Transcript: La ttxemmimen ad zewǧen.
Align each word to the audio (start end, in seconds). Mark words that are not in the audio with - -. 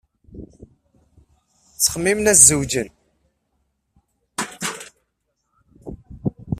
La 1.67 1.73
ttxemmimen 1.77 2.31
ad 2.31 2.37
zewǧen. 2.47 2.87